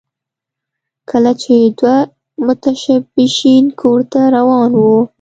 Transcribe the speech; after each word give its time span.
کله 1.09 1.31
چې 1.41 1.53
دوه 1.77 1.95
متشبثین 2.45 3.65
کور 3.79 3.99
ته 4.11 4.19
روان 4.35 4.71
وو 4.81 4.95